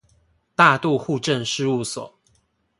[0.55, 2.17] 大肚戶政事務所